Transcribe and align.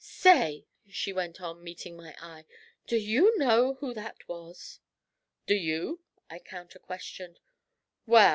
'Say,' 0.03 0.65
she 0.89 1.13
went 1.13 1.39
on, 1.39 1.63
meeting 1.63 1.95
my 1.95 2.15
eye, 2.19 2.43
'do 2.87 2.97
you 2.97 3.37
know 3.37 3.75
who 3.75 3.93
that 3.93 4.17
was?' 4.27 4.79
'Do 5.45 5.53
you?' 5.53 5.99
I 6.27 6.39
counter 6.39 6.79
questioned. 6.79 7.39